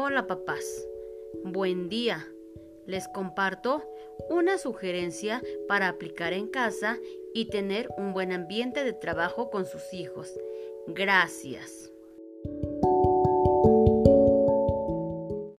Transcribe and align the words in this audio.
Hola 0.00 0.28
papás, 0.28 0.86
buen 1.42 1.88
día. 1.88 2.24
Les 2.86 3.08
comparto 3.08 3.82
una 4.30 4.56
sugerencia 4.56 5.42
para 5.66 5.88
aplicar 5.88 6.32
en 6.32 6.46
casa 6.46 6.98
y 7.34 7.46
tener 7.46 7.88
un 7.98 8.12
buen 8.12 8.30
ambiente 8.30 8.84
de 8.84 8.92
trabajo 8.92 9.50
con 9.50 9.66
sus 9.66 9.92
hijos. 9.92 10.32
Gracias. 10.86 11.90